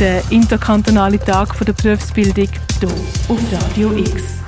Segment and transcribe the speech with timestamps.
[0.00, 2.48] der interkantonale Tag der Berufsbildung
[2.80, 2.88] hier
[3.28, 4.40] auf Radio X.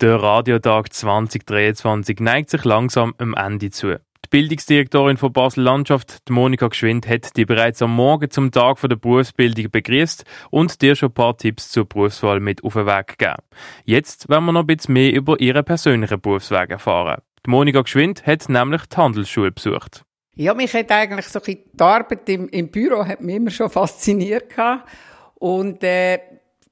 [0.00, 3.96] Der Radiotag 2023 neigt sich langsam am Ende zu.
[4.24, 8.96] Die Bildungsdirektorin von Basel Landschaft, Monika Geschwind, hat die bereits am Morgen zum Tag der
[8.96, 13.42] Berufsbildung begrüßt und dir schon ein paar Tipps zur Berufswahl mit auf den Weg gegeben.
[13.84, 17.20] Jetzt werden wir noch ein bisschen mehr über ihren persönlichen Berufsweg erfahren.
[17.44, 20.04] Die Monika Geschwind hat nämlich die Handelsschule besucht.
[20.36, 24.50] Ja, mich hat eigentlich so die Arbeit im, im Büro hat mich immer schon fasziniert
[24.50, 24.88] gehabt.
[25.36, 26.18] Und äh,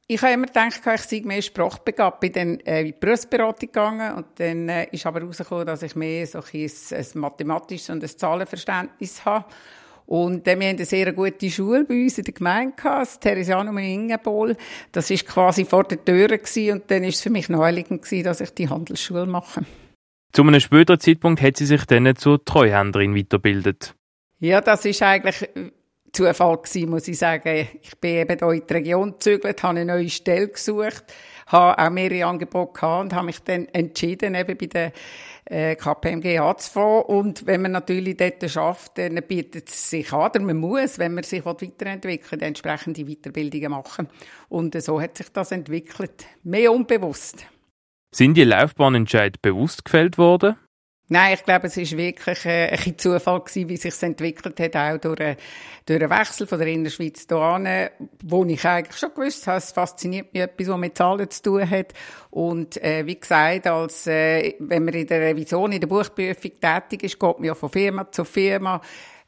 [0.09, 2.19] ich habe immer gedacht, ich sei mehr sprachbegabt.
[2.21, 5.95] Bin dann äh, in die Berufsberatung gegangen und dann äh, ist aber herausgekommen, dass ich
[5.95, 9.45] mehr so ein, ein mathematisches und ein Zahlenverständnis habe.
[10.07, 13.21] Und äh, wir haben eine sehr gute Schule bei uns in der Gemeinde gehabt, das
[13.21, 14.57] Theresianum in Ingenbol.
[14.91, 18.25] Das war quasi vor der Tür gewesen, und dann ist es für mich naheliegend gewesen,
[18.25, 19.65] dass ich die Handelsschule mache.
[20.33, 23.95] Zu einem späteren Zeitpunkt hat sie sich dann zur Treuhänderin weitergebildet.
[24.39, 25.47] Ja, das ist eigentlich
[26.13, 27.69] Zufall gewesen, muss ich sagen.
[27.83, 31.05] Ich bin eben hier in die Region gezügelt, habe eine neue Stelle gesucht,
[31.47, 34.93] habe auch mehrere Angebote gehabt und habe mich dann entschieden, eben bei der
[35.45, 37.03] äh, KPMG anzufangen.
[37.03, 41.15] Und wenn man natürlich dort schafft, dann bietet es sich an, oder man muss, wenn
[41.15, 44.09] man sich weiterentwickeln will, entsprechende Weiterbildungen machen.
[44.49, 46.27] Und so hat sich das entwickelt.
[46.43, 47.47] Mehr unbewusst.
[48.15, 50.57] Sind die Laufbahnentscheid bewusst gefällt worden?
[51.09, 54.77] Nein, ich glaube, es ist wirklich äh, ein bisschen Zufall gewesen, wie sich entwickelt hat,
[54.77, 55.37] auch durch, äh,
[55.87, 57.89] durch einen Wechsel von der Innerschweiz hierhin,
[58.23, 61.69] wo ich eigentlich schon gewusst habe, es fasziniert mich etwas, was mit Zahlen zu tun
[61.69, 61.93] hat.
[62.31, 67.03] Und äh, wie gesagt, als äh, wenn man in der Revision, in der Buchprüfung tätig
[67.03, 68.81] ist, geht man ja von Firma zu Firma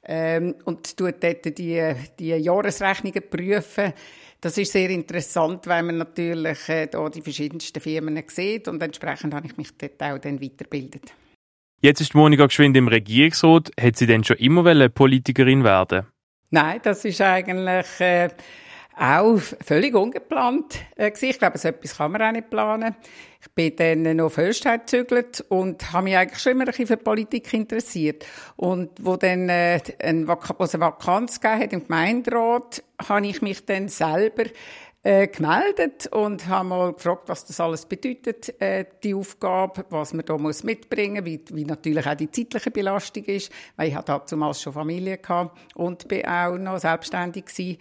[0.07, 3.93] ähm, und tut dort die, die Jahresrechnungen prüfen.
[4.41, 9.33] Das ist sehr interessant, weil man natürlich äh, da die verschiedensten Firmen sieht und entsprechend
[9.35, 11.15] habe ich mich dort auch dann weitergebildet.
[11.81, 13.71] Jetzt ist Monika Geschwind im Regierungsrat.
[13.81, 16.07] Hat sie denn schon immer Politikerin werden?
[16.51, 18.29] Nein, das ist eigentlich äh,
[18.97, 22.95] auch völlig ungeplant äh, Ich glaube, so etwas kann man auch nicht planen.
[23.41, 26.87] Ich bin dann noch auf Höchstheit gezügelt und habe mich eigentlich schon immer ein bisschen
[26.87, 28.25] für Politik interessiert.
[28.57, 33.65] Und wo dann äh, ein Vak eine Vakanz gegeben hat im Gemeinderat, habe ich mich
[33.67, 34.45] dann selber
[35.05, 40.25] äh, gemeldet und habe mal gefragt, was das alles bedeutet, äh, die Aufgabe, was man
[40.25, 44.63] da muss mitbringen, wie, wie natürlich auch die zeitliche Belastung ist, weil ich hatte damals
[44.63, 47.79] schon Familie gehabt und bin auch noch selbstständig gewesen.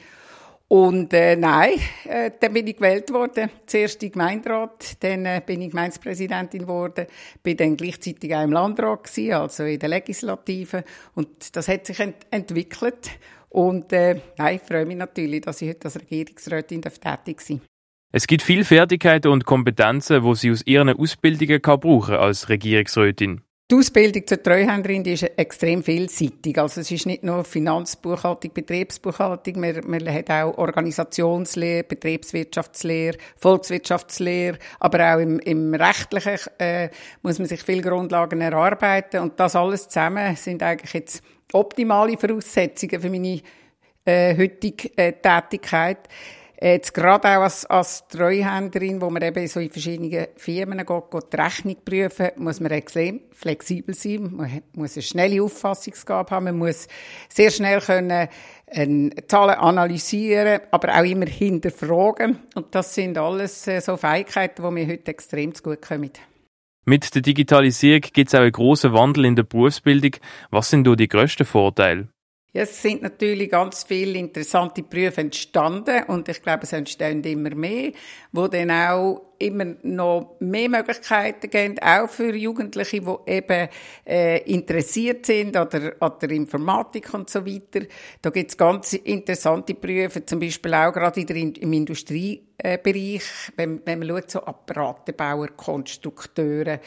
[0.73, 1.73] Und äh, nein,
[2.05, 3.51] äh, dann bin ich gewählt worden.
[3.67, 7.05] Zuerst im Gemeinderat, dann äh, bin ich Gemeindepräsidentin geworden,
[7.43, 10.83] bin dann gleichzeitig auch im Landrat gewesen, also in der Legislative.
[11.13, 13.11] Und das hat sich ent entwickelt.
[13.49, 17.61] Und äh, nein, ich freue mich natürlich, dass ich heute als Regierungsrätin tätig sein
[18.11, 23.43] Es gibt viele Fertigkeiten und Kompetenzen, die Sie aus Ihren Ausbildungen brauchen als Regierungsrätin.
[23.71, 26.59] Die Ausbildung zur Treuhänderin die ist extrem vielseitig.
[26.59, 35.15] Also es ist nicht nur Finanzbuchhaltung, Betriebsbuchhaltung, man, man hat auch Organisationslehre, Betriebswirtschaftslehre, Volkswirtschaftslehre, aber
[35.15, 36.89] auch im, im Rechtlichen äh,
[37.21, 41.23] muss man sich viele Grundlagen erarbeiten und das alles zusammen sind eigentlich jetzt
[41.53, 43.41] optimale Voraussetzungen für meine
[44.03, 46.09] äh, heutige äh, Tätigkeit.
[46.61, 51.33] Jetzt gerade auch als, als Treuhänderin, wo man eben so in verschiedenen Firmen geht, geht
[51.33, 56.57] die Rechnung prüfen, muss man extrem flexibel sein, man muss eine schnelle Auffassungsgabe haben, man
[56.57, 56.87] muss
[57.27, 58.29] sehr schnell können
[58.67, 62.39] äh, Zahlen analysieren, aber auch immer hinterfragen.
[62.55, 66.11] Und das sind alles äh, so Fähigkeiten, die mir heute extrem zu gut kommen.
[66.85, 70.17] Mit der Digitalisierung gibt es auch einen grossen Wandel in der Berufsbildung.
[70.51, 72.09] Was sind da die grössten Vorteile?
[72.55, 77.55] Ja, es sind natürlich ganz viele interessante Berufe entstanden und ich glaube, es entstehen immer
[77.55, 77.93] mehr,
[78.31, 83.69] wo dann auch immer noch mehr Möglichkeiten geben, auch für Jugendliche, die eben
[84.05, 87.85] äh, interessiert sind oder an der Informatik und so weiter.
[88.21, 93.23] Da gibt es ganz interessante Berufe, zum Beispiel auch gerade in der, im Industriebereich,
[93.55, 96.79] wenn, wenn man schaut, so Apparatenbauer, Konstrukteure,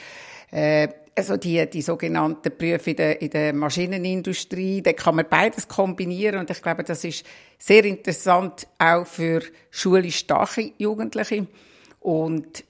[0.50, 0.88] äh,
[1.18, 6.40] also die, die sogenannten Berufe in der, in der Maschinenindustrie, da kann man beides kombinieren
[6.40, 7.24] und ich glaube, das ist
[7.58, 11.46] sehr interessant auch für schulisch starke Jugendliche
[12.06, 12.62] und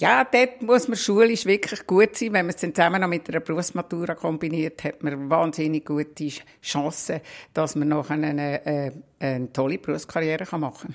[0.00, 2.32] ja, dort muss man schulisch wirklich gut sein.
[2.32, 6.30] Wenn man es dann zusammen noch mit einer Berufsmatura kombiniert, hat man wahnsinnig gute
[6.62, 7.20] Chancen,
[7.52, 10.94] dass man noch eine, eine, eine tolle Berufskarriere machen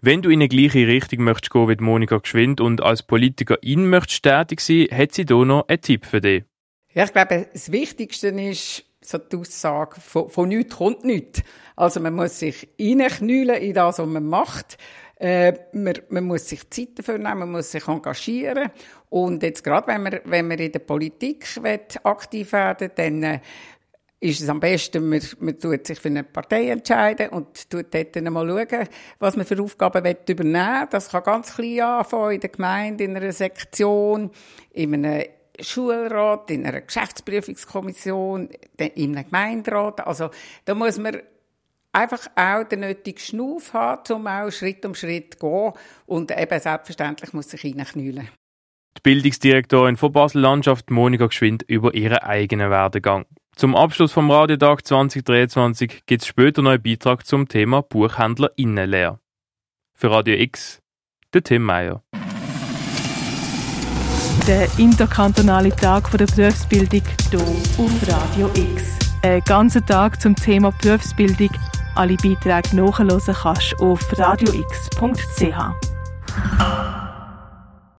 [0.00, 4.22] Wenn du in die gleiche Richtung möchtest gehen wie Monika Geschwind und als Politikerin möchtest
[4.22, 6.44] tätig sein, hat sie hier noch einen Tipp für dich?
[6.94, 11.42] Ja, ich glaube, das Wichtigste ist so die Aussage, von, von nichts kommt nichts.
[11.76, 14.78] Also man muss sich reinknüllen in das, was man macht.
[15.18, 18.70] Äh, man, man muss sich Zeit dafür nehmen, man muss sich engagieren.
[19.10, 21.44] Und jetzt gerade, wenn man, wenn man in der Politik
[22.04, 23.40] aktiv werden will, dann äh,
[24.20, 28.16] ist es am besten, man, man tut sich für eine Partei entscheiden und tut dort
[28.16, 28.88] dann mal schauen,
[29.18, 30.88] was man für Aufgaben übernehmen will.
[30.90, 34.30] Das kann ganz klein anfangen, in der Gemeinde, in einer Sektion,
[34.72, 35.24] in einem
[35.60, 40.06] Schulrat, in einer Geschäftsprüfungskommission, in einem Gemeinderat.
[40.06, 40.30] Also
[40.64, 41.18] da muss man
[41.98, 45.72] einfach auch den nötigen Schnuff haben, um auch Schritt um Schritt zu gehen.
[46.06, 48.28] Und eben selbstverständlich muss sich reinknüllen.
[48.96, 53.26] Die Bildungsdirektorin von Basel Landschaft Monika Geschwind über ihren eigenen Werdegang.
[53.54, 59.18] Zum Abschluss vom Radiotag 2023 gibt es später noch einen Beitrag zum Thema Buchhändler Innenlehr.
[59.94, 60.80] Für Radio X,
[61.34, 62.02] der Tim Meyer.
[64.46, 68.98] Der interkantonale Tag der Berufsbildung hier auf Radio X.
[69.22, 71.50] Ein ganzer Tag zum Thema Berufsbildung.
[71.98, 75.87] Alle Beiträge nachhören kannst auf radiox.ch.